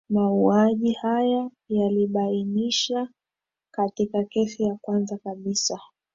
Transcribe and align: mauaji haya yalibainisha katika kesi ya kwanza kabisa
mauaji 0.09 0.93
haya 0.93 1.49
yalibainisha 1.69 3.09
katika 3.73 4.23
kesi 4.23 4.63
ya 4.63 4.75
kwanza 4.81 5.17
kabisa 5.17 5.79